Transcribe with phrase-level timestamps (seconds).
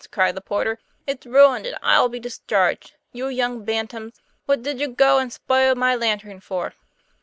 [0.09, 2.93] cried the porter, "it's ruined, and I'll be discharged.
[3.11, 6.73] You young bantams, what did you go and spile my lantern for?"